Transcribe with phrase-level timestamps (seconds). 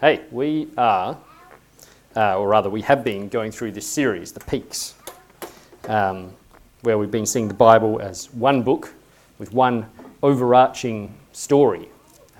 [0.00, 1.18] Hey, we are,
[2.16, 4.94] uh, or rather, we have been going through this series, The Peaks,
[5.88, 6.32] um,
[6.80, 8.94] where we've been seeing the Bible as one book
[9.38, 9.84] with one
[10.22, 11.90] overarching story.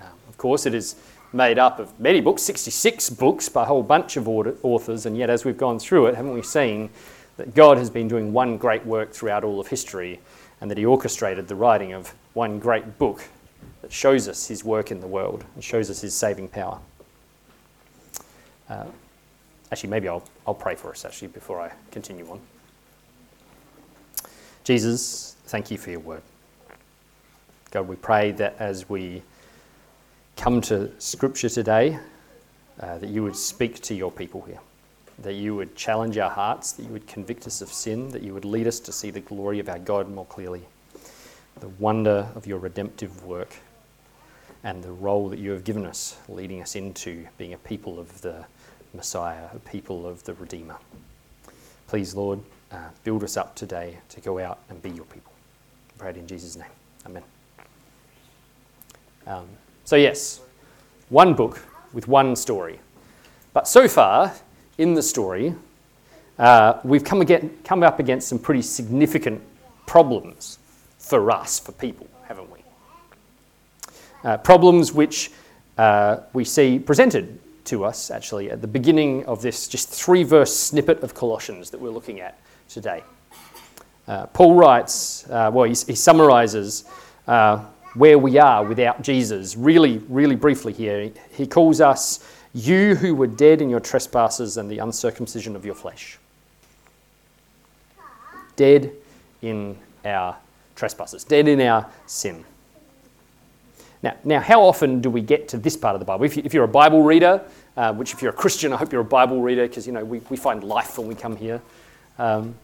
[0.01, 0.95] Um, of course, it is
[1.33, 5.29] made up of many books, 66 books by a whole bunch of authors, and yet
[5.29, 6.89] as we've gone through it, haven't we seen
[7.37, 10.19] that God has been doing one great work throughout all of history
[10.61, 13.23] and that He orchestrated the writing of one great book
[13.83, 16.79] that shows us His work in the world and shows us His saving power.
[18.71, 18.85] Uh,
[19.69, 22.39] actually, maybe I'll, I'll pray for us actually before I continue on.
[24.63, 26.21] Jesus, thank you for your word.
[27.71, 29.23] God, we pray that as we
[30.37, 31.99] come to Scripture today,
[32.79, 34.59] uh, that you would speak to your people here,
[35.19, 38.33] that you would challenge our hearts, that you would convict us of sin, that you
[38.33, 40.61] would lead us to see the glory of our God more clearly,
[41.59, 43.53] the wonder of your redemptive work,
[44.63, 48.21] and the role that you have given us, leading us into being a people of
[48.21, 48.45] the
[48.93, 50.77] Messiah, a people of the Redeemer.
[51.87, 52.39] Please, Lord,
[52.71, 55.33] uh, build us up today to go out and be your people.
[55.95, 56.69] I pray in Jesus' name.
[57.05, 57.23] Amen.
[59.27, 59.47] Um,
[59.85, 60.41] so, yes,
[61.09, 62.79] one book with one story.
[63.53, 64.33] But so far,
[64.77, 65.53] in the story,
[66.39, 69.41] uh, we've come, again, come up against some pretty significant
[69.85, 70.57] problems
[70.97, 72.59] for us, for people, haven't we?
[74.23, 75.31] Uh, problems which
[75.77, 80.55] uh, we see presented to us, actually, at the beginning of this just three verse
[80.55, 83.03] snippet of Colossians that we're looking at today.
[84.07, 86.85] Uh, Paul writes, uh, well, he, he summarizes
[87.27, 91.11] uh, where we are without Jesus really, really briefly here.
[91.31, 95.75] He calls us, You who were dead in your trespasses and the uncircumcision of your
[95.75, 96.17] flesh.
[98.55, 98.91] Dead
[99.41, 100.37] in our
[100.75, 102.43] trespasses, dead in our sin.
[104.03, 106.25] Now, now, how often do we get to this part of the Bible?
[106.25, 107.43] If, you, if you're a Bible reader,
[107.77, 110.03] uh, which if you're a Christian, I hope you're a Bible reader because you know
[110.03, 111.61] we, we find life when we come here.
[112.17, 112.55] Um,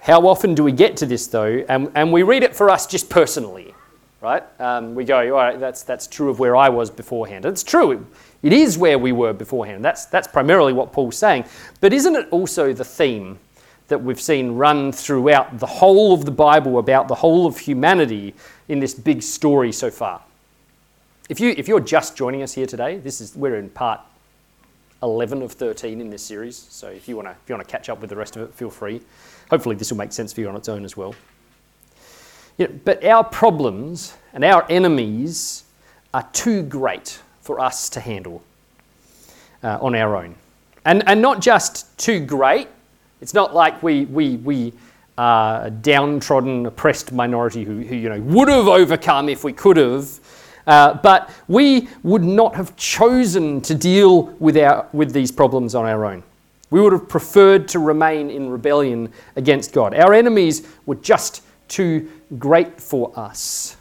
[0.00, 1.64] how often do we get to this though?
[1.68, 3.74] And, and we read it for us just personally,
[4.20, 4.44] right?
[4.60, 7.46] Um, we go, all right, that's, that's true of where I was beforehand.
[7.46, 8.00] It's true, it,
[8.42, 9.84] it is where we were beforehand.
[9.84, 11.46] That's, that's primarily what Paul's saying.
[11.80, 13.38] But isn't it also the theme
[13.88, 18.34] that we've seen run throughout the whole of the Bible about the whole of humanity
[18.68, 20.22] in this big story so far?
[21.28, 24.00] If, you, if you're just joining us here today, this is, we're in part
[25.02, 26.56] 11 of 13 in this series.
[26.56, 28.42] So if you want to if you want to catch up with the rest of
[28.42, 29.02] it, feel free.
[29.50, 31.14] Hopefully, this will make sense for you on its own as well.
[32.56, 35.64] Yeah, but our problems and our enemies
[36.14, 38.42] are too great for us to handle
[39.62, 40.34] uh, on our own.
[40.84, 42.68] And, and not just too great,
[43.20, 44.72] it's not like we, we, we
[45.18, 49.76] are a downtrodden, oppressed minority who, who you know, would have overcome if we could
[49.76, 50.18] have.
[50.68, 55.86] Uh, but we would not have chosen to deal with, our, with these problems on
[55.86, 56.22] our own.
[56.70, 59.94] We would have preferred to remain in rebellion against God.
[59.94, 63.78] Our enemies were just too great for us.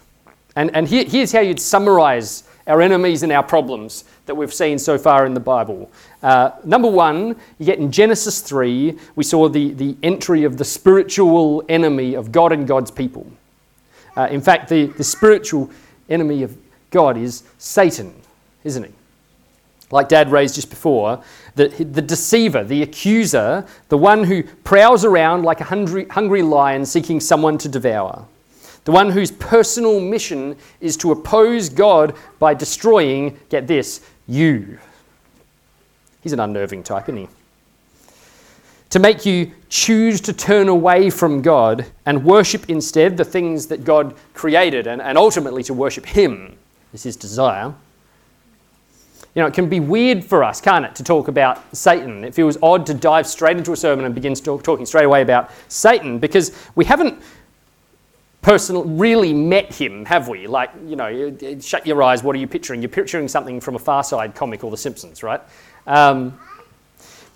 [0.56, 4.80] And, and here, here's how you'd summarize our enemies and our problems that we've seen
[4.80, 5.92] so far in the Bible.
[6.24, 10.66] Uh, number one, you get in Genesis 3, we saw the, the entry of the
[10.66, 13.30] spiritual enemy of God and God's people.
[14.16, 15.69] Uh, in fact, the, the spiritual
[16.09, 16.58] enemy of
[16.92, 18.14] God is Satan,
[18.64, 18.92] isn't he?
[19.90, 21.24] Like Dad raised just before,
[21.56, 26.86] the, the deceiver, the accuser, the one who prowls around like a hungry, hungry lion
[26.86, 28.25] seeking someone to devour.
[28.84, 34.78] The one whose personal mission is to oppose God by destroying, get this, you.
[36.22, 37.28] He's an unnerving type, isn't he?
[38.92, 43.84] To make you choose to turn away from God and worship instead the things that
[43.84, 46.58] God created and, and ultimately to worship Him
[46.94, 47.74] is his desire.
[49.36, 52.24] You know, it can be weird for us, can't it, to talk about Satan.
[52.24, 55.22] It feels odd to dive straight into a sermon and begin talk, talking straight away
[55.22, 57.22] about Satan because we haven't
[58.42, 60.48] personally really met him, have we?
[60.48, 62.81] Like, you know, shut your eyes, what are you picturing?
[62.81, 65.42] You're picturing something from a Far Side comic or The Simpsons, right?
[65.86, 66.40] Um,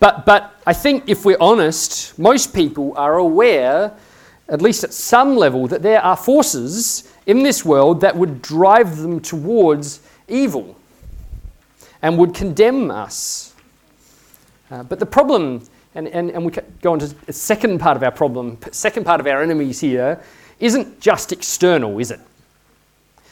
[0.00, 3.92] but, but I think if we're honest, most people are aware,
[4.48, 8.98] at least at some level, that there are forces in this world that would drive
[8.98, 10.76] them towards evil
[12.02, 13.54] and would condemn us.
[14.70, 15.62] Uh, but the problem,
[15.94, 19.20] and, and, and we go on to the second part of our problem, second part
[19.20, 20.22] of our enemies here,
[20.58, 22.20] isn't just external, is it?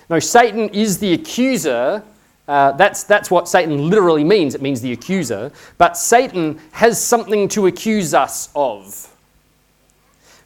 [0.08, 2.02] No, Satan is the accuser.
[2.48, 4.56] Uh, that's, that's what Satan literally means.
[4.56, 5.52] It means the accuser.
[5.78, 9.08] But Satan has something to accuse us of.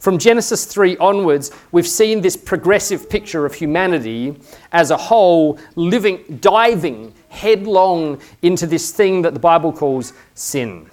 [0.05, 4.37] From Genesis 3 onwards, we've seen this progressive picture of humanity
[4.71, 10.91] as a whole living, diving headlong into this thing that the Bible calls sin.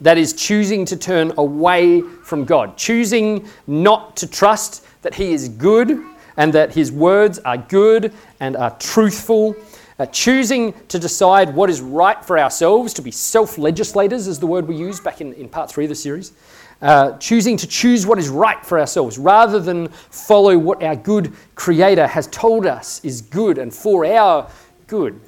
[0.00, 5.48] That is, choosing to turn away from God, choosing not to trust that He is
[5.48, 6.04] good
[6.36, 9.54] and that His words are good and are truthful,
[10.00, 14.46] uh, choosing to decide what is right for ourselves, to be self legislators, is the
[14.48, 16.32] word we used back in, in part three of the series.
[16.80, 21.32] Uh, choosing to choose what is right for ourselves rather than follow what our good
[21.56, 24.48] Creator has told us is good and for our
[24.86, 25.20] good.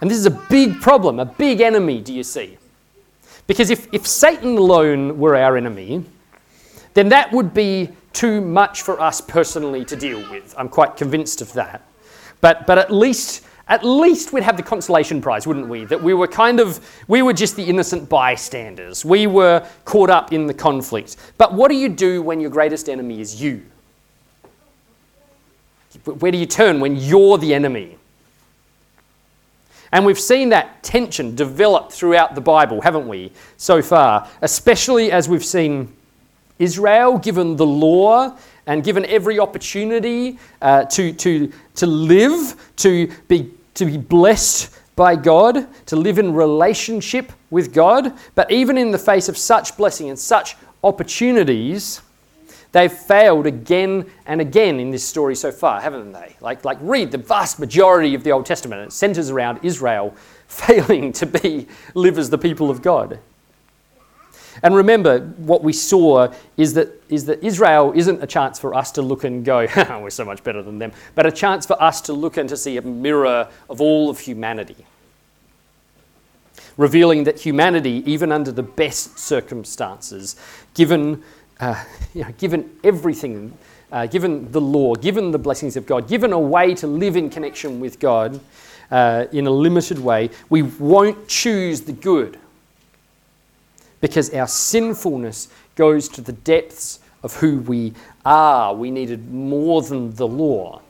[0.00, 2.56] And this is a big problem, a big enemy, do you see?
[3.48, 6.04] Because if, if Satan alone were our enemy,
[6.94, 10.54] then that would be too much for us personally to deal with.
[10.56, 11.82] I'm quite convinced of that.
[12.40, 15.84] But, but at least at least we'd have the consolation prize, wouldn't we?
[15.84, 19.04] That we were kind of, we were just the innocent bystanders.
[19.04, 21.16] We were caught up in the conflict.
[21.38, 23.62] But what do you do when your greatest enemy is you?
[26.04, 27.98] Where do you turn when you're the enemy?
[29.92, 34.26] And we've seen that tension develop throughout the Bible, haven't we, so far?
[34.40, 35.94] Especially as we've seen
[36.58, 38.36] Israel given the law
[38.66, 45.16] and given every opportunity uh, to, to, to live, to be, to be blessed by
[45.16, 48.12] God, to live in relationship with God.
[48.34, 52.02] But even in the face of such blessing and such opportunities,
[52.72, 56.36] They've failed again and again in this story so far, haven't they?
[56.40, 58.80] Like, like read the vast majority of the Old Testament.
[58.80, 60.14] It centers around Israel
[60.48, 63.18] failing to be live as the people of God.
[64.62, 68.92] And remember, what we saw is that, is that Israel isn't a chance for us
[68.92, 69.66] to look and go,
[70.00, 72.56] we're so much better than them, but a chance for us to look and to
[72.56, 74.86] see a mirror of all of humanity.
[76.76, 80.36] Revealing that humanity, even under the best circumstances,
[80.74, 81.22] given
[81.62, 81.82] uh,
[82.14, 83.56] you know, given everything,
[83.90, 87.30] uh, given the law, given the blessings of God, given a way to live in
[87.30, 88.40] connection with God
[88.90, 92.38] uh, in a limited way, we won't choose the good
[94.02, 97.94] because our sinfulness goes to the depths of who we
[98.26, 98.74] are.
[98.74, 100.82] We needed more than the law.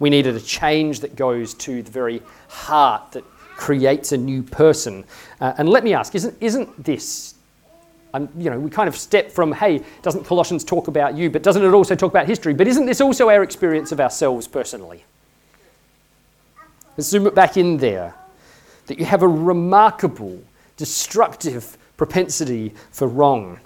[0.00, 3.24] We needed a change that goes to the very heart that
[3.56, 5.04] creates a new person.
[5.40, 7.34] Uh, and let me ask, isn't, isn't this
[8.14, 11.42] um, you know, we kind of step from, hey, doesn't Colossians talk about you, but
[11.42, 12.54] doesn't it also talk about history?
[12.54, 15.04] But isn't this also our experience of ourselves personally?
[16.96, 18.14] Let's zoom it back in there.
[18.86, 20.42] That you have a remarkable,
[20.78, 23.60] destructive propensity for wrong,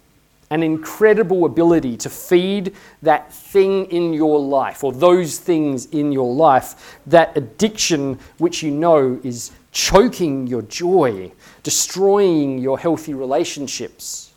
[0.51, 6.35] an incredible ability to feed that thing in your life, or those things in your
[6.35, 11.31] life, that addiction which you know is choking your joy,
[11.63, 14.33] destroying your healthy relationships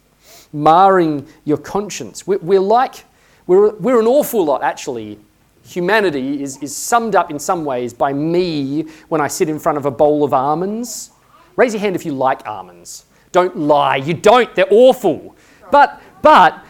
[0.56, 2.26] marring your conscience.
[2.26, 3.04] We're, we're like,
[3.46, 5.20] we're, we're an awful lot, actually.
[5.68, 9.78] Humanity is, is summed up in some ways by me when I sit in front
[9.78, 11.12] of a bowl of almonds.
[11.56, 13.06] Raise your hand if you like almonds.
[13.36, 15.36] Don't lie, you don't, they're awful.
[15.70, 16.64] But, but,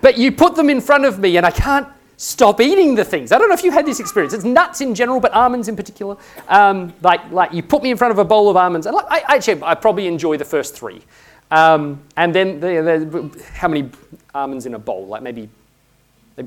[0.00, 3.30] but you put them in front of me and I can't stop eating the things.
[3.30, 4.34] I don't know if you had this experience.
[4.34, 6.16] It's nuts in general, but almonds in particular.
[6.48, 9.06] Um, like, like you put me in front of a bowl of almonds, and like,
[9.08, 11.02] I, actually, I probably enjoy the first three.
[11.52, 12.66] Um, and then the,
[13.08, 13.88] the, how many
[14.34, 15.06] almonds in a bowl?
[15.06, 15.48] Like maybe,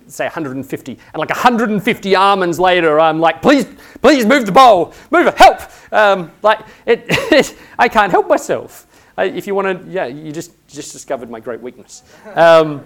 [0.07, 0.91] say 150.
[0.91, 3.65] And like 150 almonds later, I'm like, please,
[4.01, 5.61] please move the bowl, move it, help.
[5.93, 8.87] Um, like it, it, I can't help myself.
[9.17, 12.03] If you want to, yeah, you just just discovered my great weakness.
[12.33, 12.85] Um,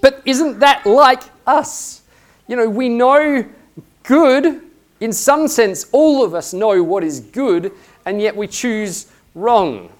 [0.00, 2.02] but isn't that like us?
[2.48, 3.44] You know, we know
[4.02, 4.62] good.
[5.00, 7.72] In some sense, all of us know what is good,
[8.04, 9.90] and yet we choose wrong.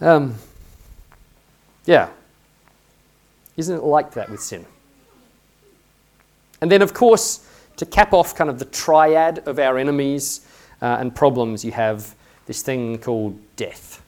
[0.00, 0.34] Um,
[1.84, 2.10] yeah.
[3.56, 4.64] Isn't it like that with sin?
[6.60, 7.46] And then, of course,
[7.76, 10.46] to cap off kind of the triad of our enemies
[10.80, 12.14] uh, and problems, you have
[12.46, 14.02] this thing called death,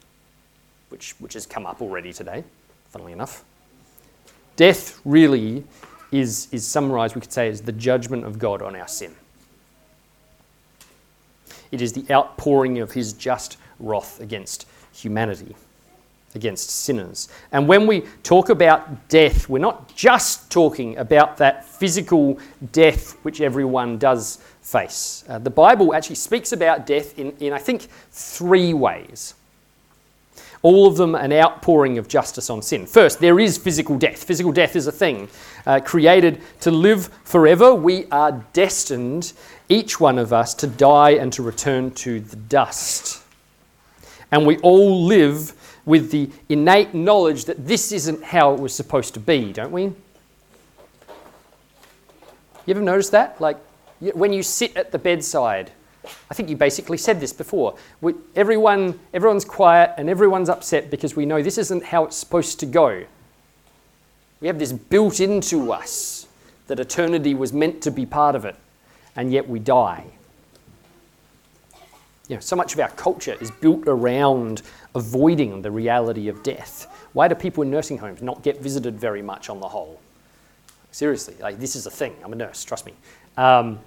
[0.89, 2.45] which, which has come up already today,
[2.91, 3.45] funnily enough.
[4.57, 5.65] Death really
[6.13, 9.15] is, is summarized, we could say, as the judgment of God on our sin.
[11.71, 15.55] It is the outpouring of his just wrath against humanity
[16.35, 17.29] against sinners.
[17.53, 22.39] And when we talk about death, we're not just talking about that physical
[22.73, 25.25] death which everyone does face.
[25.29, 29.35] Uh, the Bible actually speaks about death in, in, I think, three ways.
[30.63, 32.87] All of them an outpouring of justice on sin.
[32.87, 34.25] First, there is physical death.
[34.25, 35.29] Physical death is a thing
[35.67, 37.75] uh, created to live forever.
[37.75, 39.33] We are destined,
[39.71, 43.23] each one of us, to die and to return to the dust.
[44.31, 45.55] And we all live
[45.87, 49.85] with the innate knowledge that this isn't how it was supposed to be, don't we?
[49.85, 49.95] You
[52.69, 53.41] ever notice that?
[53.41, 53.57] Like
[54.01, 55.71] when you sit at the bedside,
[56.31, 57.77] I think you basically said this before.
[58.01, 62.61] We, everyone, everyone's quiet and everyone's upset because we know this isn't how it's supposed
[62.61, 63.05] to go.
[64.41, 66.27] We have this built into us
[66.67, 68.57] that eternity was meant to be part of it,
[69.17, 70.07] and yet we die.
[72.29, 74.63] You know, so much of our culture is built around
[74.95, 76.87] avoiding the reality of death.
[77.13, 80.01] Why do people in nursing homes not get visited very much on the whole?
[80.93, 82.15] Seriously, like this is a thing.
[82.25, 82.95] I'm a nurse, trust me.
[83.37, 83.81] Um,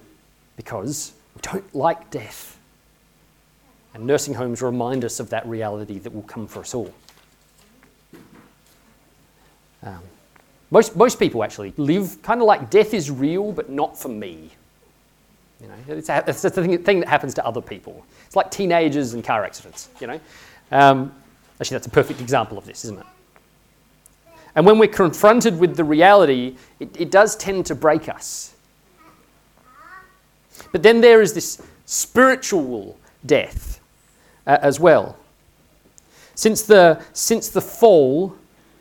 [0.56, 2.58] because we don't like death.
[3.94, 6.92] And nursing homes remind us of that reality that will come for us all.
[9.82, 10.00] Um,
[10.70, 14.50] most, most people actually live kind of like death is real, but not for me.
[15.60, 18.04] You know, it's, it's a thing, thing, that happens to other people.
[18.26, 20.20] It's like teenagers and car accidents, you know.
[20.72, 21.14] Um,
[21.60, 23.06] actually, that's a perfect example of this, isn't it?
[24.56, 28.53] And when we're confronted with the reality, it, it does tend to break us.
[30.74, 33.78] But then there is this spiritual death
[34.44, 35.16] uh, as well.
[36.34, 38.34] Since the, since the fall,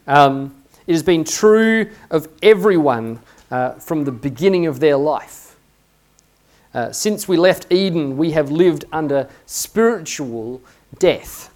[0.07, 0.55] um,
[0.87, 3.19] it has been true of everyone
[3.51, 5.55] uh, from the beginning of their life.
[6.73, 10.63] Uh, since we left Eden, we have lived under spiritual
[10.97, 11.52] death.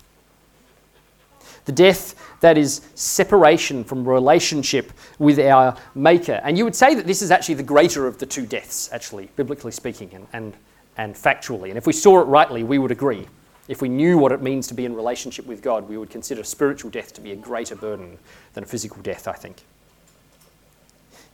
[1.67, 6.39] The death that is separation from relationship with our Maker.
[6.45, 9.29] And you would say that this is actually the greater of the two deaths, actually,
[9.35, 10.53] biblically speaking and, and,
[10.95, 11.67] and factually.
[11.67, 13.27] And if we saw it rightly, we would agree.
[13.67, 16.41] If we knew what it means to be in relationship with God, we would consider
[16.45, 18.17] spiritual death to be a greater burden
[18.53, 19.61] than a physical death, I think.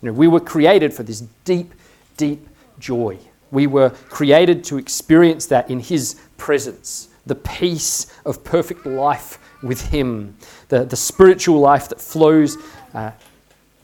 [0.02, 1.76] You know, we were created for this deep,
[2.18, 2.50] deep
[2.80, 3.20] joy.
[3.52, 9.82] We were created to experience that in His presence, the peace of perfect life with
[9.82, 10.36] Him,
[10.70, 12.58] the, the spiritual life that flows
[12.94, 13.12] uh,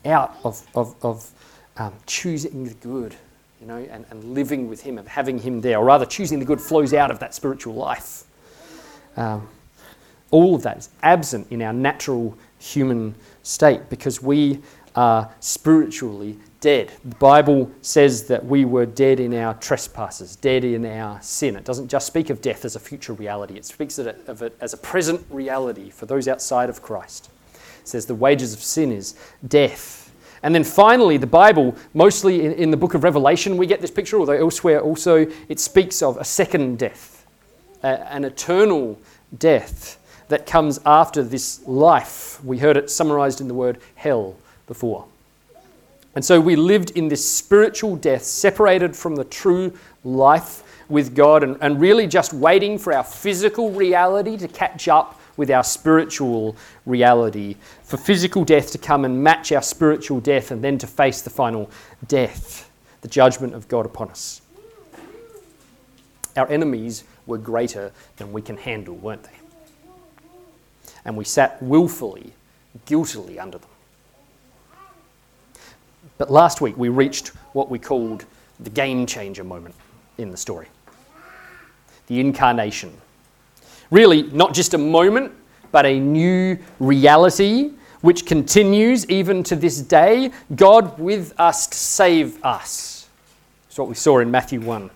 [0.04, 1.30] out of, of, of
[1.76, 3.14] um, choosing the good,
[3.60, 6.44] you know, and, and living with Him and having Him there, or rather, choosing the
[6.44, 8.24] good flows out of that spiritual life.
[9.16, 9.48] Um,
[10.30, 14.60] all of that is absent in our natural human state because we
[14.94, 16.92] are spiritually dead.
[17.04, 21.56] The Bible says that we were dead in our trespasses, dead in our sin.
[21.56, 24.06] It doesn't just speak of death as a future reality, it speaks of
[24.42, 27.30] it as a present reality for those outside of Christ.
[27.54, 29.14] It says the wages of sin is
[29.46, 30.12] death.
[30.42, 33.90] And then finally, the Bible, mostly in, in the book of Revelation, we get this
[33.90, 37.26] picture, although elsewhere also it speaks of a second death,
[37.82, 38.98] an eternal
[39.38, 42.42] death that comes after this life.
[42.44, 44.36] We heard it summarized in the word hell
[44.70, 45.04] before.
[46.14, 51.42] And so we lived in this spiritual death, separated from the true life with God,
[51.42, 56.54] and, and really just waiting for our physical reality to catch up with our spiritual
[56.86, 61.20] reality, for physical death to come and match our spiritual death, and then to face
[61.20, 61.68] the final
[62.06, 64.40] death, the judgment of God upon us.
[66.36, 69.30] Our enemies were greater than we can handle, weren't they?
[71.04, 72.34] And we sat willfully,
[72.86, 73.69] guiltily under them.
[76.20, 78.26] But last week we reached what we called
[78.60, 79.74] the game changer moment
[80.18, 80.68] in the story
[82.08, 82.92] the incarnation.
[83.90, 85.32] Really, not just a moment,
[85.72, 87.70] but a new reality
[88.02, 93.08] which continues even to this day God with us to save us.
[93.68, 94.90] That's what we saw in Matthew 1.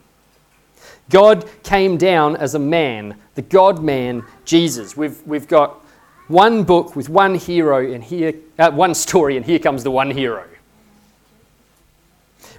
[1.08, 4.94] God came down as a man, the God man, Jesus.
[4.94, 5.82] We've, we've got
[6.28, 10.10] one book with one hero, and here, uh, one story, and here comes the one
[10.10, 10.44] hero.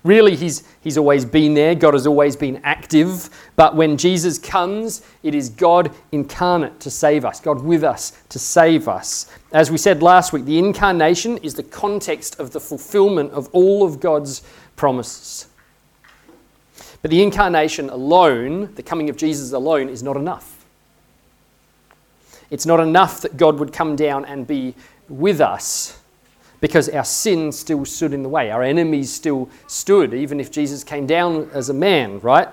[0.06, 1.74] Really, he's, he's always been there.
[1.74, 3.28] God has always been active.
[3.56, 8.38] But when Jesus comes, it is God incarnate to save us, God with us to
[8.38, 9.32] save us.
[9.52, 13.84] As we said last week, the incarnation is the context of the fulfillment of all
[13.84, 14.44] of God's
[14.76, 15.48] promises.
[17.02, 20.68] But the incarnation alone, the coming of Jesus alone, is not enough.
[22.52, 24.76] It's not enough that God would come down and be
[25.10, 26.00] with us
[26.66, 28.50] because our sin still stood in the way.
[28.50, 32.48] Our enemies still stood, even if Jesus came down as a man, right?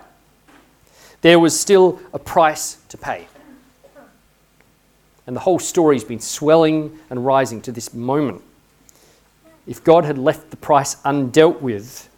[1.23, 3.27] There was still a price to pay.
[5.27, 8.43] And the whole story's been swelling and rising to this moment.
[9.67, 12.11] If God had left the price undealt with,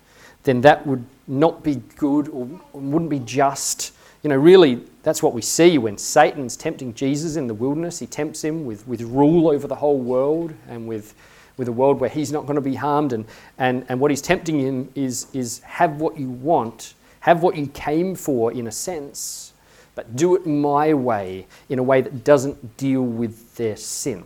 [0.43, 3.93] then that would not be good or wouldn't be just.
[4.25, 8.01] You know, really, that's what we see when Satan's tempting Jesus in the wilderness.
[8.01, 11.15] He tempts him with, with rule over the whole world and with
[11.57, 13.13] with a world where he's not going to be harmed.
[13.13, 13.25] And,
[13.59, 17.67] and, and what he's tempting him is, is have what you want, have what you
[17.69, 19.53] came for in a sense,
[19.95, 24.25] but do it my way in a way that doesn't deal with their sin.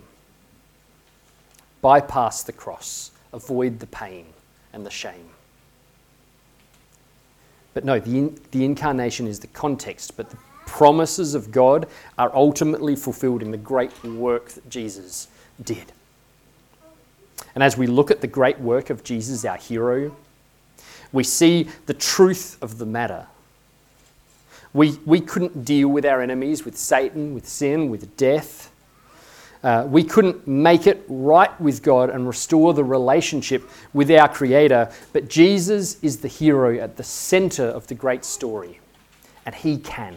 [1.81, 4.27] Bypass the cross, avoid the pain
[4.73, 5.29] and the shame.
[7.75, 11.87] But no, the, the incarnation is the context, but the promises of God
[12.19, 15.29] are ultimately fulfilled in the great work that Jesus
[15.63, 15.93] did.
[17.59, 20.15] And as we look at the great work of Jesus, our hero,
[21.11, 23.27] we see the truth of the matter.
[24.73, 28.71] We, we couldn't deal with our enemies, with Satan, with sin, with death.
[29.65, 34.93] Uh, we couldn't make it right with God and restore the relationship with our Creator,
[35.13, 38.79] but Jesus is the hero at the center of the great story,
[39.45, 40.17] and He can.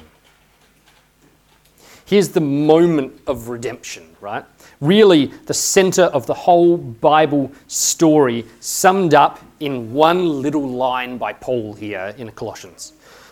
[2.12, 4.44] Here's the moment of redemption, right?
[4.82, 11.32] Really, the center of the whole Bible story, summed up in one little line by
[11.32, 12.91] Paul here in Colossians.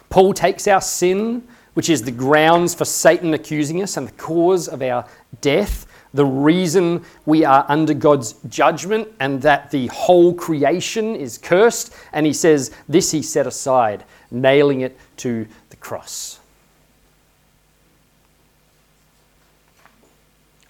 [0.09, 4.69] Paul takes our sin, which is the grounds for Satan accusing us and the cause
[4.69, 5.05] of our
[5.41, 11.93] death, the reason we are under God's judgment and that the whole creation is cursed.
[12.13, 16.38] And he says, This he set aside, nailing it to the cross.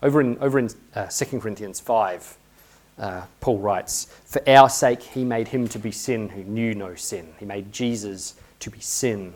[0.01, 2.38] Over in, over in uh, 2 Corinthians 5,
[2.98, 6.96] uh, Paul writes, For our sake he made him to be sin who knew no
[6.96, 7.34] sin.
[7.39, 9.34] He made Jesus to be sin,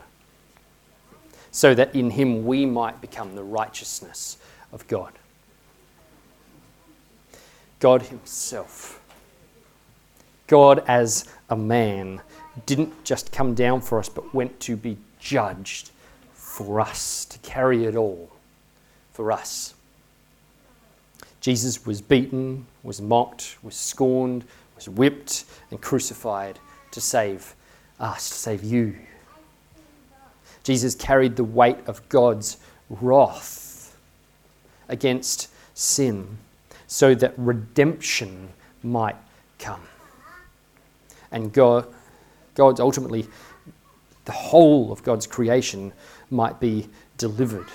[1.52, 4.38] so that in him we might become the righteousness
[4.72, 5.14] of God.
[7.84, 9.02] God Himself,
[10.48, 12.22] God as a man,
[12.66, 15.92] didn't just come down for us, but went to be judged
[16.34, 18.32] for us, to carry it all
[19.12, 19.74] for us.
[21.44, 24.46] Jesus was beaten, was mocked, was scorned,
[24.76, 26.58] was whipped, and crucified
[26.92, 27.54] to save
[28.00, 28.96] us, to save you.
[30.64, 32.60] Jesus carried the weight of God's
[32.90, 33.98] wrath
[34.88, 36.38] against sin
[36.88, 38.48] so that redemption
[38.82, 39.18] might
[39.60, 39.82] come.
[41.34, 41.94] And God,
[42.56, 43.28] God's ultimately,
[44.24, 45.92] the whole of God's creation
[46.30, 47.68] might be delivered.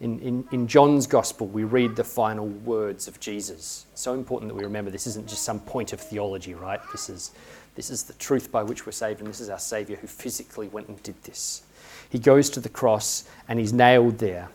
[0.00, 3.86] In, in, in John's Gospel, we read the final words of Jesus.
[3.94, 6.80] so important that we remember this isn't just some point of theology, right?
[6.92, 7.30] This is,
[7.76, 10.68] this is the truth by which we're saved, and this is our Saviour who physically
[10.68, 11.62] went and did this.
[12.10, 14.48] He goes to the cross and he's nailed there.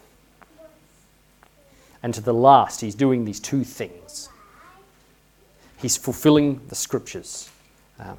[2.04, 4.30] And to the last, he's doing these two things.
[5.78, 7.50] He's fulfilling the scriptures.
[8.00, 8.18] Um,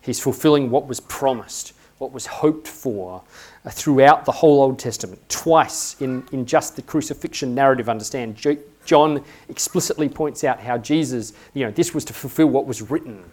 [0.00, 3.22] he's fulfilling what was promised, what was hoped for
[3.64, 5.20] uh, throughout the whole Old Testament.
[5.28, 8.36] Twice in, in just the crucifixion narrative, understand,
[8.84, 13.24] John explicitly points out how Jesus, you know, this was to fulfill what was written.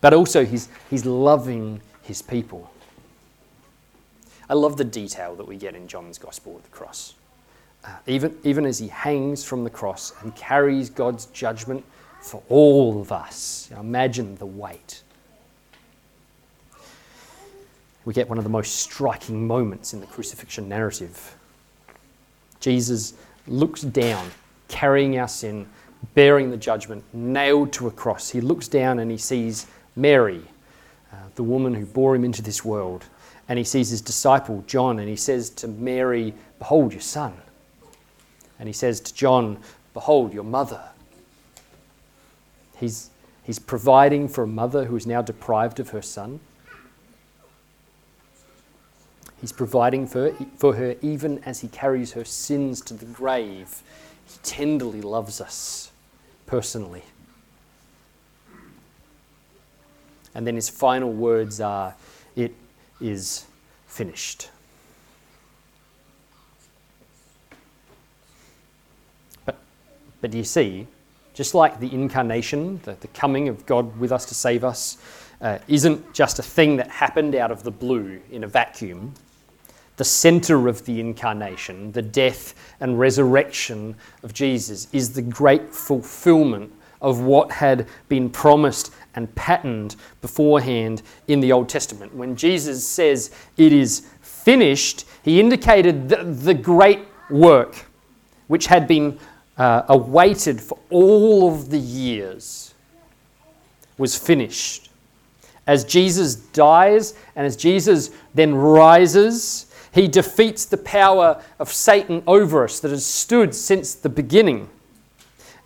[0.00, 2.70] But also, he's, he's loving his people.
[4.48, 7.14] I love the detail that we get in John's Gospel of the cross.
[7.84, 11.84] Uh, even, even as he hangs from the cross and carries God's judgment
[12.20, 13.70] for all of us.
[13.78, 15.02] imagine the weight.
[18.06, 21.36] We get one of the most striking moments in the crucifixion narrative.
[22.60, 23.14] Jesus
[23.48, 24.30] looks down,
[24.68, 25.66] carrying our sin,
[26.14, 28.30] bearing the judgment, nailed to a cross.
[28.30, 29.66] He looks down and he sees
[29.96, 30.40] Mary,
[31.12, 33.04] uh, the woman who bore him into this world.
[33.48, 37.34] And he sees his disciple, John, and he says to Mary, Behold your son.
[38.60, 39.58] And he says to John,
[39.94, 40.82] Behold, your mother.
[42.78, 43.10] He's,
[43.42, 46.38] he's providing for a mother who is now deprived of her son.
[49.40, 53.82] He's providing for, for her even as he carries her sins to the grave.
[54.26, 55.90] He tenderly loves us
[56.46, 57.02] personally.
[60.34, 61.94] And then his final words are,
[62.34, 62.54] It
[63.00, 63.46] is
[63.86, 64.50] finished.
[70.20, 70.86] But do you see,
[71.34, 74.98] just like the incarnation, the, the coming of God with us to save us,
[75.40, 79.12] uh, isn't just a thing that happened out of the blue in a vacuum.
[79.96, 86.72] The center of the incarnation, the death and resurrection of Jesus, is the great fulfillment
[87.00, 92.14] of what had been promised and patterned beforehand in the Old Testament.
[92.14, 97.86] When Jesus says it is finished, he indicated the, the great work
[98.46, 99.18] which had been
[99.56, 102.74] uh, awaited for all of the years
[103.98, 104.90] was finished.
[105.66, 109.65] As Jesus dies and as Jesus then rises,
[109.96, 114.68] he defeats the power of Satan over us that has stood since the beginning.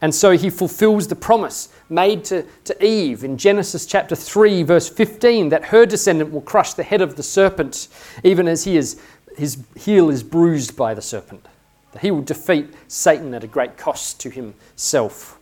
[0.01, 4.89] And so he fulfills the promise made to, to Eve in Genesis chapter 3, verse
[4.89, 7.89] 15, that her descendant will crush the head of the serpent,
[8.25, 8.99] even as he is,
[9.37, 11.47] his heel is bruised by the serpent
[11.93, 15.39] that he will defeat Satan at a great cost to himself.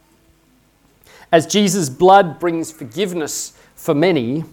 [1.30, 4.44] As Jesus' blood brings forgiveness for many,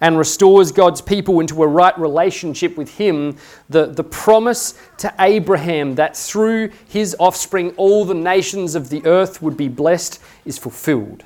[0.00, 3.36] and restores God's people into a right relationship with Him,
[3.68, 9.42] the, the promise to Abraham that through his offspring all the nations of the earth
[9.42, 11.24] would be blessed is fulfilled.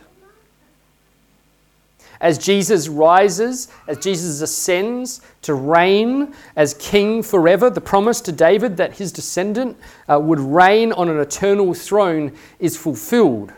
[2.21, 8.77] As Jesus rises, as Jesus ascends to reign as king forever, the promise to David
[8.77, 13.55] that his descendant uh, would reign on an eternal throne is fulfilled.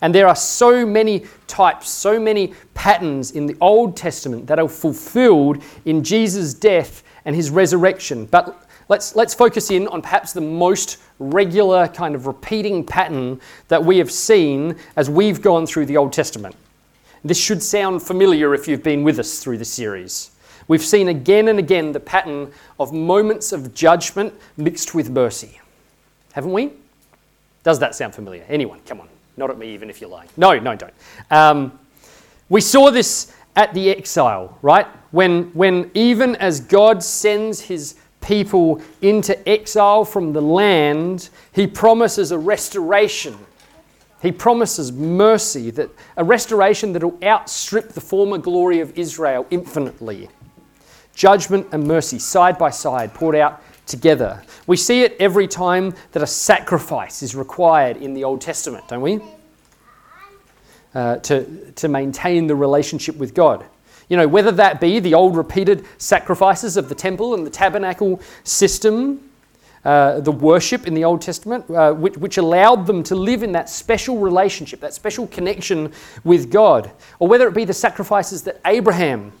[0.00, 4.68] And there are so many types, so many patterns in the Old Testament that are
[4.68, 8.26] fulfilled in Jesus' death and his resurrection.
[8.26, 13.82] But let's, let's focus in on perhaps the most regular kind of repeating pattern that
[13.82, 16.54] we have seen as we've gone through the Old Testament.
[17.24, 20.30] This should sound familiar if you've been with us through the series.
[20.68, 25.60] We've seen again and again the pattern of moments of judgment mixed with mercy.
[26.32, 26.72] Haven't we?
[27.62, 28.44] Does that sound familiar?
[28.48, 28.80] Anyone?
[28.86, 29.08] Come on.
[29.36, 30.28] Not at me, even if you're lying.
[30.36, 30.92] No, no, don't.
[31.30, 31.78] Um,
[32.48, 34.86] we saw this at the exile, right?
[35.10, 42.32] When, when even as God sends his people into exile from the land, he promises
[42.32, 43.36] a restoration.
[44.22, 50.28] He promises mercy, that a restoration that will outstrip the former glory of Israel infinitely.
[51.14, 54.42] Judgment and mercy, side by side, poured out together.
[54.66, 59.02] We see it every time that a sacrifice is required in the Old Testament, don't
[59.02, 59.20] we?
[60.94, 63.64] Uh, to, to maintain the relationship with God.
[64.08, 68.20] You know, whether that be the old repeated sacrifices of the temple and the tabernacle
[68.44, 69.30] system,
[69.84, 73.52] uh, the worship in the Old Testament, uh, which, which allowed them to live in
[73.52, 75.92] that special relationship, that special connection
[76.22, 79.32] with God, or whether it be the sacrifices that Abraham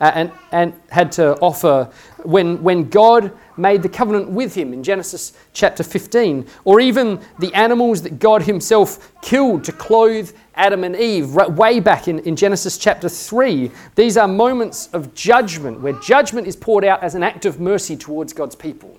[0.00, 1.90] uh, and, and had to offer
[2.22, 7.52] when, when God made the covenant with him in Genesis chapter 15, or even the
[7.54, 12.78] animals that God Himself killed to clothe Adam and Eve way back in, in Genesis
[12.78, 13.70] chapter 3.
[13.94, 17.96] These are moments of judgment where judgment is poured out as an act of mercy
[17.96, 18.98] towards God's people.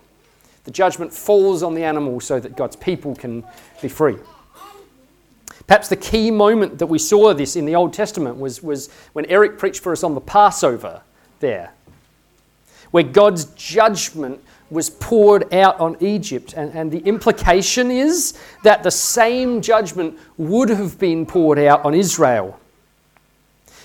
[0.66, 3.44] The judgment falls on the animal so that God's people can
[3.82, 4.18] be free.
[5.70, 9.28] Perhaps the key moment that we saw this in the Old Testament was, was when
[9.28, 11.04] Eric preached for us on the Passover
[11.42, 11.74] there,
[12.90, 16.56] where God's judgment was poured out on Egypt.
[16.58, 21.94] And, and the implication is that the same judgment would have been poured out on
[21.94, 22.60] Israel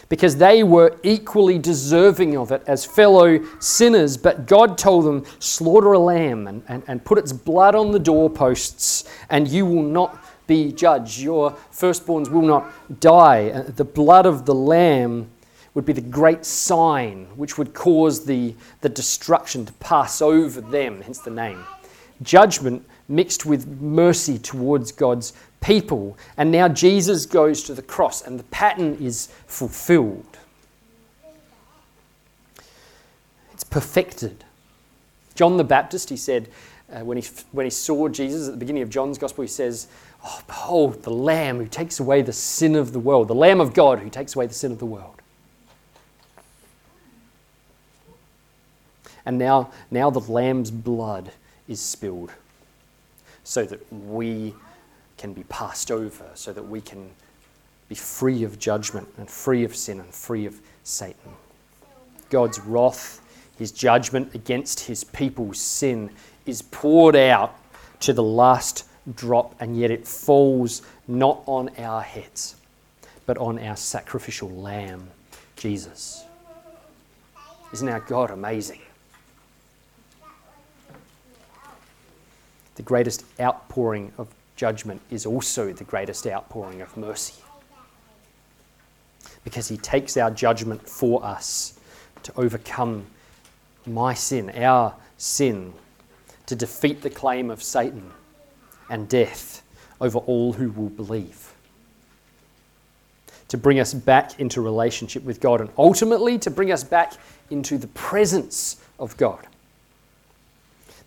[0.08, 4.16] because they were equally deserving of it as fellow sinners.
[4.16, 7.98] But God told them, Slaughter a lamb and, and, and put its blood on the
[7.98, 11.18] doorposts, and you will not be judged.
[11.18, 13.50] Your firstborns will not die.
[13.50, 15.30] Uh, the blood of the lamb
[15.74, 21.02] would be the great sign which would cause the, the destruction to pass over them,
[21.02, 21.64] hence the name.
[22.22, 26.16] Judgment mixed with mercy towards God's people.
[26.36, 30.38] And now Jesus goes to the cross, and the pattern is fulfilled.
[33.52, 34.44] It's perfected.
[35.34, 36.48] John the Baptist, he said,
[36.92, 39.88] uh, when, he, when he saw Jesus at the beginning of John's Gospel, he says,
[40.24, 43.74] Oh, behold, the Lamb who takes away the sin of the world, the Lamb of
[43.74, 45.20] God who takes away the sin of the world.
[49.26, 51.30] And now, now the Lamb's blood
[51.68, 52.32] is spilled
[53.42, 54.54] so that we
[55.18, 57.10] can be passed over, so that we can
[57.88, 61.32] be free of judgment and free of sin and free of Satan.
[62.30, 63.20] God's wrath,
[63.58, 66.10] his judgment against his people's sin,
[66.46, 67.58] is poured out
[68.00, 68.84] to the last
[69.14, 72.56] drop, and yet it falls not on our heads,
[73.26, 75.08] but on our sacrificial lamb,
[75.56, 76.24] Jesus.
[77.72, 78.80] Isn't our God amazing?
[82.76, 87.42] The greatest outpouring of judgment is also the greatest outpouring of mercy.
[89.44, 91.78] Because he takes our judgment for us
[92.22, 93.04] to overcome
[93.86, 95.72] my sin, our sin,
[96.46, 98.10] to defeat the claim of Satan
[98.88, 99.62] and death
[100.00, 101.52] over all who will believe.
[103.48, 107.14] To bring us back into relationship with God and ultimately to bring us back
[107.50, 109.46] into the presence of God.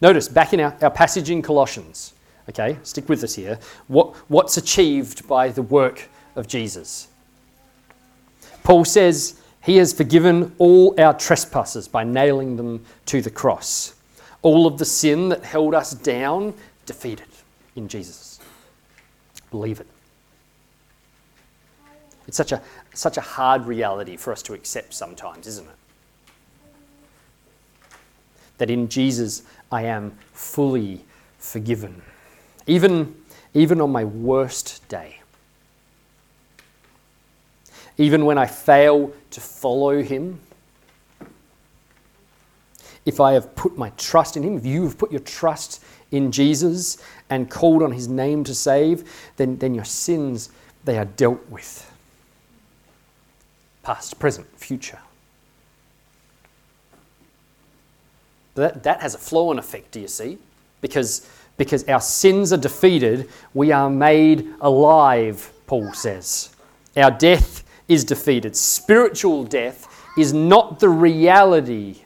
[0.02, 2.14] Notice back in our, our passage in Colossians,
[2.50, 7.08] okay, stick with us here, what, what's achieved by the work of Jesus.
[8.64, 13.96] Paul says he has forgiven all our trespasses by nailing them to the cross.
[14.42, 16.54] All of the sin that held us down,
[16.86, 17.28] defeated
[17.78, 18.40] in Jesus.
[19.52, 19.88] Believe it.
[22.28, 22.62] It's such a,
[22.94, 25.76] such a hard reality for us to accept sometimes, isn't it?
[28.58, 31.06] That in Jesus, I am fully
[31.38, 32.02] forgiven,
[32.66, 33.16] even,
[33.54, 35.18] even on my worst day.
[37.98, 40.40] even when I fail to follow him,
[43.06, 46.32] if I have put my trust in him, if you have put your trust in
[46.32, 46.98] Jesus
[47.30, 50.50] and called on his name to save, then, then your sins,
[50.86, 51.92] they are dealt with.
[53.84, 55.00] Past, present, future.
[58.56, 60.38] That, that has a flow and effect, do you see?
[60.82, 66.50] Because, because our sins are defeated, we are made alive, Paul says.
[66.96, 68.56] Our death is defeated.
[68.56, 69.88] Spiritual death
[70.18, 72.02] is not the reality,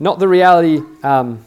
[0.00, 1.44] not the reality um,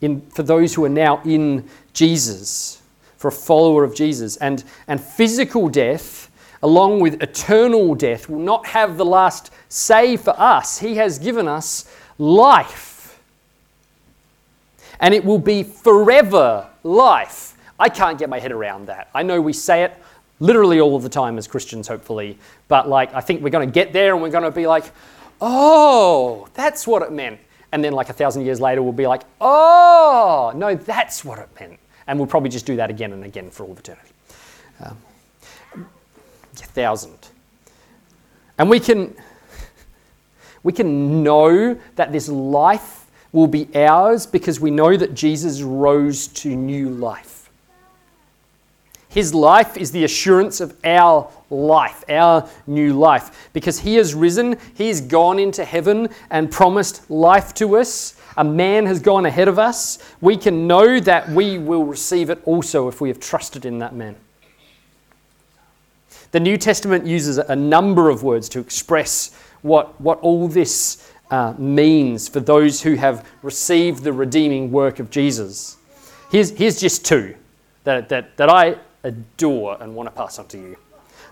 [0.00, 2.80] in, for those who are now in Jesus,
[3.16, 4.36] for a follower of Jesus.
[4.36, 6.30] And, and physical death,
[6.62, 10.78] along with eternal death, will not have the last say for us.
[10.78, 13.20] He has given us life.
[15.00, 17.56] And it will be forever life.
[17.78, 19.08] I can't get my head around that.
[19.14, 19.96] I know we say it
[20.40, 23.72] literally all of the time as Christians, hopefully, but like I think we're going to
[23.72, 24.84] get there and we're going to be like,
[25.40, 27.38] oh, that's what it meant.
[27.72, 31.48] And then, like a thousand years later, we'll be like, oh, no, that's what it
[31.60, 31.78] meant.
[32.06, 34.08] And we'll probably just do that again and again for all of eternity.
[34.80, 34.96] Um,
[35.74, 37.28] a thousand.
[38.58, 39.14] And we can,
[40.62, 46.26] we can know that this life will be ours because we know that Jesus rose
[46.28, 47.27] to new life.
[49.18, 53.50] His life is the assurance of our life, our new life.
[53.52, 58.14] Because He has risen, He has gone into heaven and promised life to us.
[58.36, 59.98] A man has gone ahead of us.
[60.20, 63.92] We can know that we will receive it also if we have trusted in that
[63.92, 64.14] man.
[66.30, 71.54] The New Testament uses a number of words to express what, what all this uh,
[71.58, 75.76] means for those who have received the redeeming work of Jesus.
[76.30, 77.34] Here's, here's just two
[77.82, 78.76] that, that, that I
[79.08, 80.76] adore and want to pass on to you.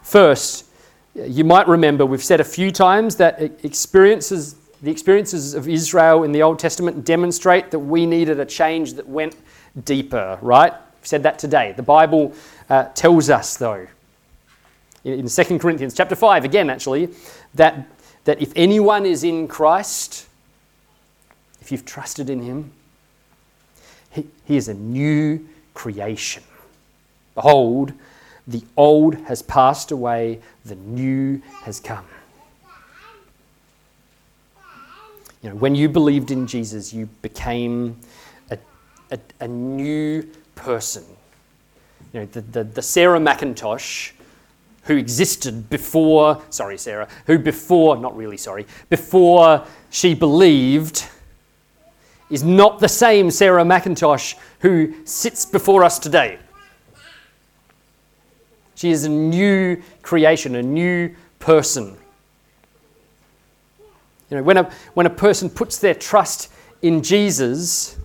[0.03, 0.67] First,
[1.15, 6.33] you might remember we've said a few times that experiences, the experiences of Israel in
[6.33, 9.37] the Old Testament demonstrate that we needed a change that went
[9.85, 10.73] deeper, right?
[10.73, 11.73] We've said that today.
[11.77, 12.35] The Bible
[12.69, 13.87] uh, tells us, though,
[15.05, 17.09] in 2 Corinthians chapter 5, again, actually,
[17.55, 17.87] that,
[18.25, 20.27] that if anyone is in Christ,
[21.61, 22.73] if you've trusted in him,
[24.11, 26.43] he, he is a new creation.
[27.37, 27.93] Behold,
[28.49, 32.07] the old has passed away, the new has come.
[35.43, 37.97] You know, when you believed in Jesus, you became
[38.51, 38.59] a,
[39.13, 41.05] a, a new person.
[42.13, 44.13] You know, the, the, the Sarah McIntosh
[44.85, 51.07] who existed before, sorry, Sarah, who before, not really sorry, before she believed,
[52.31, 56.39] is not the same Sarah McIntosh who sits before us today.
[58.77, 61.97] She is a new creation, a new person.
[64.31, 67.97] You know, when a, when a person puts their trust in Jesus,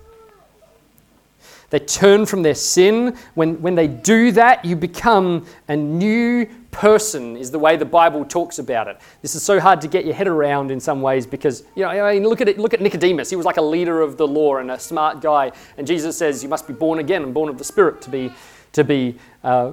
[1.71, 3.17] they turn from their sin.
[3.33, 8.23] When, when they do that, you become a new person, is the way the Bible
[8.25, 8.97] talks about it.
[9.21, 11.89] This is so hard to get your head around in some ways because, you know,
[11.89, 13.29] I mean, look at it, look at Nicodemus.
[13.29, 15.51] He was like a leader of the law and a smart guy.
[15.77, 18.31] And Jesus says, You must be born again and born of the Spirit to be,
[18.73, 19.71] to be uh,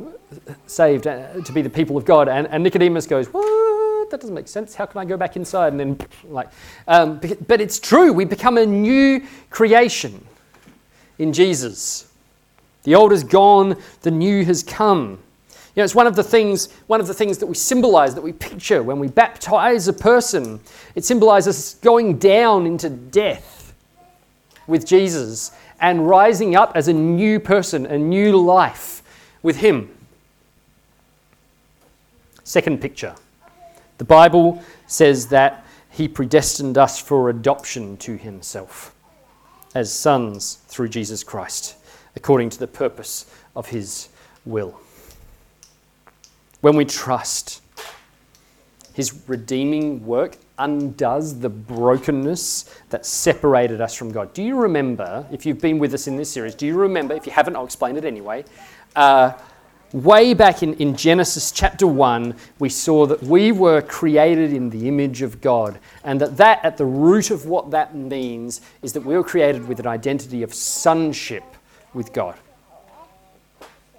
[0.66, 2.28] saved uh, to be the people of God.
[2.28, 4.10] And, and, Nicodemus goes, What?
[4.10, 4.74] That doesn't make sense.
[4.74, 5.72] How can I go back inside?
[5.72, 6.48] And then, like,
[6.86, 8.12] um, but it's true.
[8.12, 10.24] We become a new creation
[11.18, 12.10] in Jesus.
[12.84, 15.18] The old is gone, the new has come.
[15.74, 18.22] You know, it's one of the things, one of the things that we symbolize, that
[18.22, 20.60] we picture when we baptize a person.
[20.94, 23.74] It symbolizes going down into death
[24.66, 29.02] with Jesus and rising up as a new person, a new life
[29.42, 29.94] with Him.
[32.44, 33.14] Second picture
[33.98, 38.94] the Bible says that He predestined us for adoption to Himself
[39.74, 41.76] as sons through Jesus Christ,
[42.16, 44.08] according to the purpose of His
[44.44, 44.80] will.
[46.60, 47.60] When we trust,
[48.94, 54.32] His redeeming work undoes the brokenness that separated us from God.
[54.34, 57.26] Do you remember, if you've been with us in this series, do you remember, if
[57.26, 58.44] you haven't, I'll explain it anyway,
[58.96, 59.32] uh,
[59.92, 64.88] way back in, in Genesis chapter 1, we saw that we were created in the
[64.88, 65.78] image of God.
[66.04, 69.66] And that, that, at the root of what that means, is that we were created
[69.66, 71.44] with an identity of sonship
[71.94, 72.34] with God.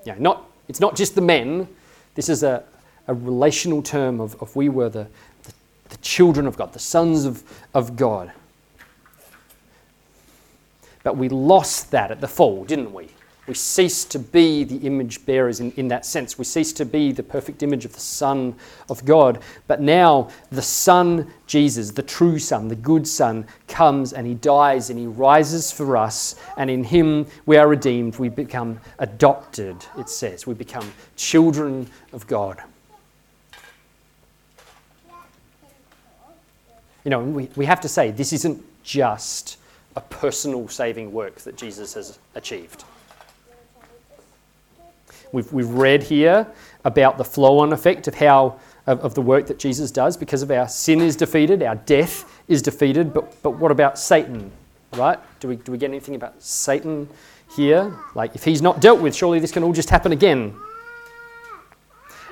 [0.06, 1.68] Yeah, not, it's not just the men,
[2.16, 2.64] this is a,
[3.08, 5.08] a relational term of, of we were the,
[5.90, 8.32] the, children of God, the sons of, of God.
[11.04, 13.10] But we lost that at the fall, didn't we?
[13.50, 16.38] We ceased to be the image bearers in, in that sense.
[16.38, 18.54] We ceased to be the perfect image of the Son
[18.90, 19.42] of God.
[19.66, 24.92] But now the Son, Jesus, the true Son, the good Son, comes and he dies
[24.92, 26.36] and he rises for us.
[26.58, 28.20] And in him we are redeemed.
[28.20, 30.46] We become adopted, it says.
[30.46, 32.62] We become children of God.
[37.04, 39.58] You know, we, we have to say this isn't just
[39.96, 42.84] a personal saving work that Jesus has achieved.
[45.32, 46.48] We've, we've read here
[46.86, 50.42] about the flow on effect of how of, of, the work that Jesus does because
[50.42, 54.52] of our sin is defeated, our death is defeated, but, but what about Satan?
[54.94, 55.20] Right?
[55.40, 57.08] Do we, do we get anything about Satan
[57.56, 57.96] here?
[58.16, 60.56] Like, if he's not dealt with, surely this can all just happen again.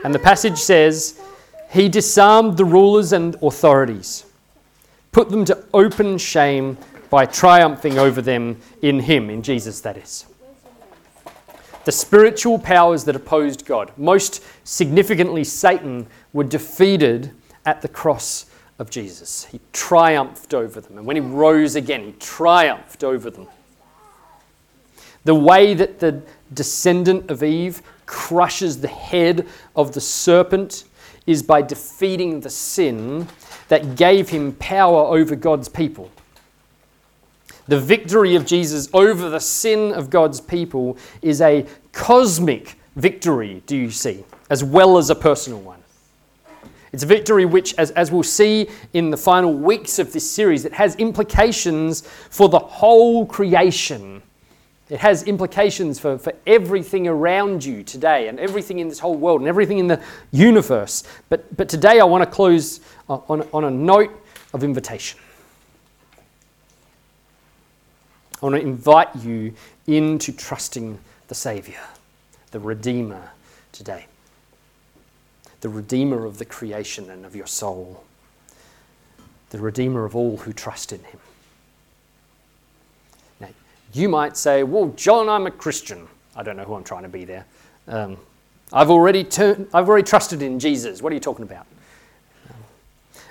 [0.03, 1.19] And the passage says,
[1.69, 4.25] He disarmed the rulers and authorities,
[5.17, 6.77] put them to open shame
[7.09, 10.27] by triumphing over them in Him, in Jesus, that is
[11.85, 17.31] the spiritual powers that opposed God, most significantly Satan, were defeated
[17.65, 18.45] at the cross
[18.77, 19.45] of Jesus.
[19.45, 20.99] He triumphed over them.
[20.99, 23.47] And when he rose again, he triumphed over them.
[25.23, 26.21] The way that the
[26.53, 30.83] descendant of Eve crushes the head of the serpent
[31.25, 33.27] is by defeating the sin
[33.67, 36.09] that gave him power over God's people.
[37.67, 43.75] The victory of Jesus over the sin of God's people is a cosmic victory, do
[43.75, 45.79] you see, as well as a personal one.
[46.93, 50.63] It's a victory which, as, as we'll see in the final weeks of this series,
[50.63, 54.21] it has implications for the whole creation.
[54.89, 59.41] It has implications for, for everything around you today and everything in this whole world
[59.41, 61.03] and everything in the universe.
[61.27, 64.11] But, but today I want to close on, on a note
[64.53, 65.19] of invitation.
[68.41, 69.53] I want to invite you
[69.87, 70.97] into trusting
[71.27, 71.81] the Saviour,
[72.51, 73.31] the Redeemer
[73.71, 74.05] today.
[75.61, 78.05] The Redeemer of the creation and of your soul.
[79.49, 81.19] The Redeemer of all who trust in Him.
[83.97, 86.07] You might say, Well, John, I'm a Christian.
[86.35, 87.45] I don't know who I'm trying to be there.
[87.87, 88.17] Um,
[88.71, 91.01] I've, already turned, I've already trusted in Jesus.
[91.01, 91.65] What are you talking about?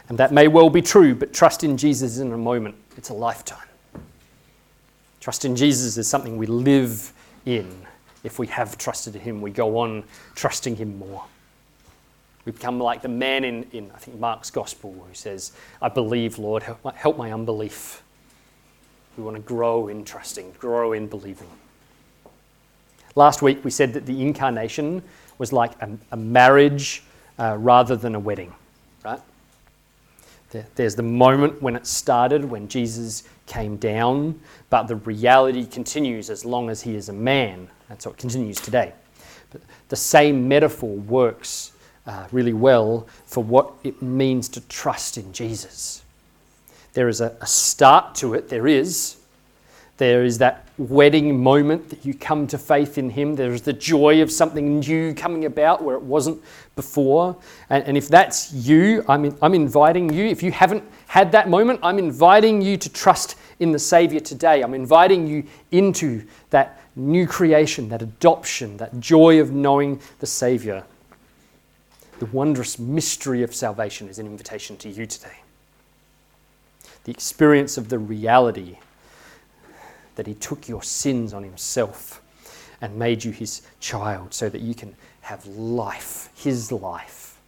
[0.09, 3.15] And that may well be true, but trust in Jesus isn't a moment, it's a
[3.15, 3.59] lifetime.
[5.21, 7.13] Trust in Jesus is something we live
[7.45, 7.73] in.
[8.25, 11.25] If we have trusted in Him, we go on trusting Him more.
[12.45, 15.53] We become like the man in, in I think, Mark's Gospel who says,
[15.83, 18.03] I believe, Lord, help my unbelief.
[19.17, 21.49] We want to grow in trusting, grow in believing.
[23.15, 25.03] Last week we said that the incarnation
[25.39, 27.03] was like a, a marriage
[27.39, 28.55] uh, rather than a wedding,
[29.05, 29.21] right?
[30.75, 36.45] There's the moment when it started, when Jesus came down, but the reality continues as
[36.45, 37.69] long as he is a man.
[37.89, 38.93] That's what continues today.
[39.51, 41.73] But the same metaphor works
[42.07, 46.03] uh, really well for what it means to trust in Jesus.
[46.97, 49.17] There is a, a start to it, there is,
[49.99, 53.37] there is that wedding moment that you come to faith in Him.
[53.37, 56.43] There's the joy of something new coming about where it wasn't
[56.75, 57.37] before.
[57.69, 60.25] And, and if that's you, I'm, in, I'm inviting you.
[60.25, 64.63] If you haven't had that moment, I'm inviting you to trust in the Savior today.
[64.63, 70.83] I'm inviting you into that new creation, that adoption, that joy of knowing the Savior.
[72.21, 75.37] The wondrous mystery of salvation is an invitation to you today.
[77.07, 78.79] The experience of the reality
[80.17, 82.21] that He took your sins on Himself
[82.81, 87.39] and made you His child so that you can have life, His life.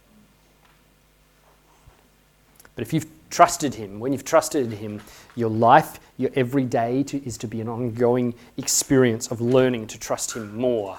[2.73, 5.01] But if you've trusted Him, when you've trusted Him,
[5.35, 10.37] your life, your everyday to, is to be an ongoing experience of learning to trust
[10.37, 10.97] Him more.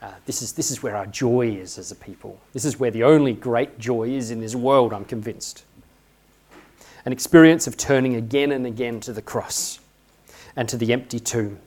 [0.00, 2.40] Uh, this, is, this is where our joy is as a people.
[2.54, 5.64] This is where the only great joy is in this world, I'm convinced.
[7.04, 9.80] An experience of turning again and again to the cross
[10.56, 11.58] and to the empty tomb.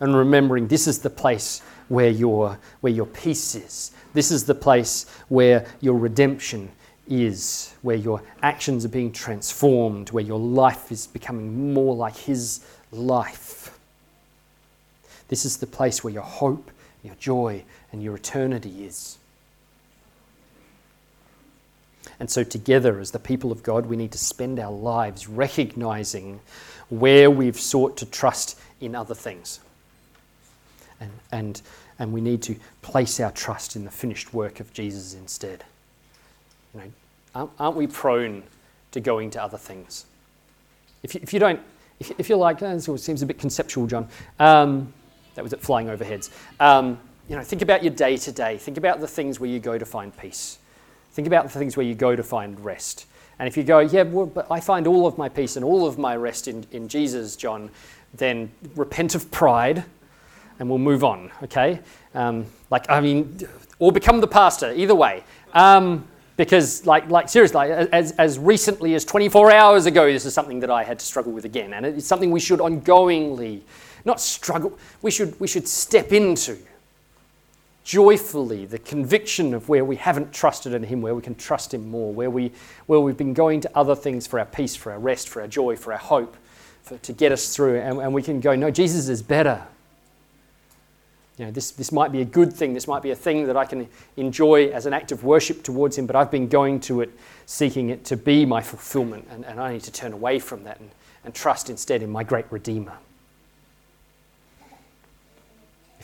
[0.00, 3.92] And remembering this is the place where your, where your peace is.
[4.12, 6.70] This is the place where your redemption
[7.08, 12.60] is, where your actions are being transformed, where your life is becoming more like His
[12.92, 13.78] life.
[15.28, 16.70] This is the place where your hope,
[17.02, 19.18] your joy, and your eternity is.
[22.18, 26.40] And so, together as the people of God, we need to spend our lives recognizing
[26.88, 29.60] where we've sought to trust in other things.
[31.00, 31.62] And, and,
[31.98, 35.64] and we need to place our trust in the finished work of Jesus instead.
[36.74, 36.92] You
[37.34, 38.42] know, aren't, we prone
[38.92, 40.06] to going to other things?
[41.02, 41.60] If you, if you don't,
[42.00, 44.08] if, if you're like, oh, this seems a bit conceptual, John,
[44.38, 44.92] um,
[45.34, 46.30] That was it flying overheads.
[46.60, 46.98] Um,
[47.28, 48.56] you know, think about your day to day.
[48.56, 50.58] Think about the things where you go to find peace.
[51.16, 53.06] Think about the things where you go to find rest.
[53.38, 55.86] And if you go, yeah, well, but I find all of my peace and all
[55.86, 57.70] of my rest in, in Jesus, John,
[58.12, 59.82] then repent of pride
[60.58, 61.80] and we'll move on, okay?
[62.14, 63.38] Um, like, I mean,
[63.78, 65.24] or become the pastor, either way.
[65.54, 66.06] Um,
[66.36, 70.70] because, like, like seriously, as, as recently as 24 hours ago, this is something that
[70.70, 71.72] I had to struggle with again.
[71.72, 73.62] And it's something we should ongoingly,
[74.04, 76.58] not struggle, we should, we should step into
[77.86, 81.88] joyfully the conviction of where we haven't trusted in Him, where we can trust Him
[81.88, 82.50] more, where, we,
[82.86, 85.46] where we've been going to other things for our peace, for our rest, for our
[85.46, 86.36] joy, for our hope,
[86.82, 87.78] for, to get us through.
[87.78, 89.62] And, and we can go, no, Jesus is better.
[91.38, 92.74] You know, this, this might be a good thing.
[92.74, 95.96] This might be a thing that I can enjoy as an act of worship towards
[95.96, 97.10] Him, but I've been going to it,
[97.46, 100.80] seeking it to be my fulfillment, and, and I need to turn away from that
[100.80, 100.90] and,
[101.24, 102.98] and trust instead in my great Redeemer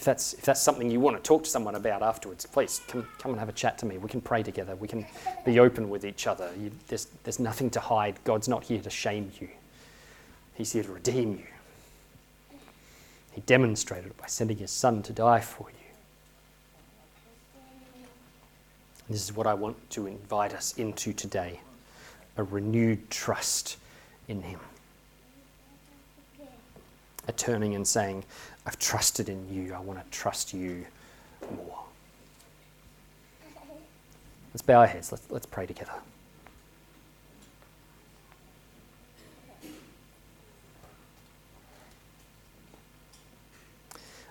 [0.03, 3.07] if that's, if that's something you want to talk to someone about afterwards, please come,
[3.21, 3.99] come and have a chat to me.
[3.99, 4.75] We can pray together.
[4.75, 5.07] We can
[5.47, 6.51] be open with each other.
[6.61, 8.17] You, there's, there's nothing to hide.
[8.25, 9.49] God's not here to shame you,
[10.55, 12.59] He's here to redeem you.
[13.31, 15.77] He demonstrated it by sending His Son to die for you.
[19.09, 21.61] This is what I want to invite us into today
[22.37, 23.77] a renewed trust
[24.27, 24.59] in Him.
[27.29, 28.25] A turning and saying,
[28.67, 29.75] I've trusted in you.
[29.75, 30.85] I want to trust you
[31.57, 31.85] more.
[34.53, 35.13] Let's bow our heads.
[35.13, 35.93] Let's, let's pray together.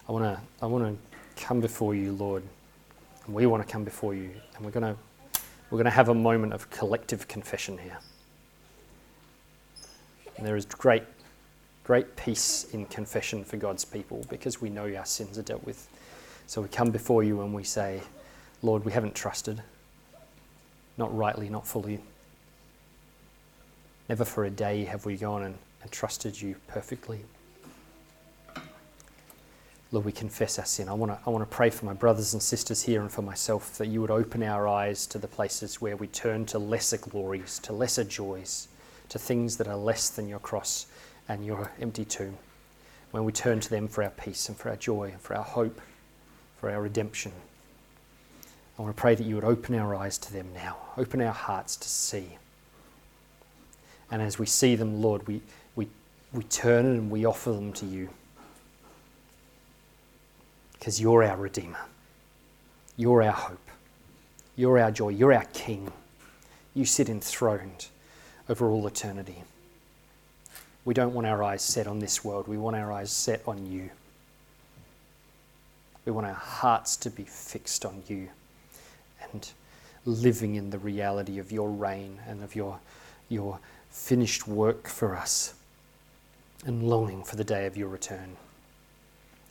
[0.07, 2.43] I want to I want to come before you, Lord.
[3.25, 4.99] And we want to come before you, and we're going to
[5.69, 7.97] we're going to have a moment of collective confession here.
[10.35, 11.03] And there is great
[11.83, 15.87] great peace in confession for God's people because we know our sins are dealt with.
[16.47, 18.01] So we come before you and we say,
[18.61, 19.61] Lord, we haven't trusted,
[20.97, 21.99] not rightly, not fully.
[24.09, 27.21] Never for a day have we gone and, and trusted you perfectly.
[29.93, 30.87] Lord, we confess our sin.
[30.87, 33.21] I want to I want to pray for my brothers and sisters here and for
[33.21, 36.97] myself that you would open our eyes to the places where we turn to lesser
[36.97, 38.69] glories, to lesser joys,
[39.09, 40.85] to things that are less than your cross
[41.27, 42.37] and your empty tomb,
[43.11, 45.43] when we turn to them for our peace and for our joy and for our
[45.43, 45.79] hope,
[46.59, 47.31] for our redemption.
[48.77, 51.33] I want to pray that you would open our eyes to them now, open our
[51.33, 52.37] hearts to see.
[54.09, 55.41] And as we see them, Lord, we,
[55.75, 55.87] we,
[56.33, 58.09] we turn and we offer them to you.
[60.73, 61.79] Because you're our Redeemer.
[62.97, 63.69] You're our hope.
[64.55, 65.09] You're our joy.
[65.09, 65.91] You're our King.
[66.73, 67.87] You sit enthroned
[68.49, 69.43] over all eternity.
[70.83, 72.47] We don't want our eyes set on this world.
[72.47, 73.89] We want our eyes set on you.
[76.05, 78.29] We want our hearts to be fixed on you
[79.31, 79.47] and
[80.05, 82.79] living in the reality of your reign and of your,
[83.29, 83.59] your
[83.91, 85.53] finished work for us
[86.65, 88.35] and longing for the day of your return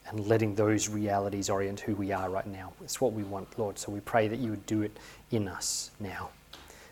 [0.08, 2.72] and letting those realities orient who we are right now.
[2.82, 3.78] It's what we want, Lord.
[3.78, 4.96] So we pray that you would do it
[5.30, 6.30] in us now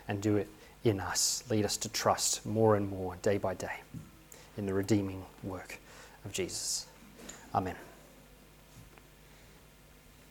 [0.06, 0.46] and do it
[0.84, 1.42] in us.
[1.50, 3.80] Lead us to trust more and more day by day
[4.58, 5.78] in the redeeming work
[6.24, 6.86] of Jesus.
[7.54, 7.76] Amen.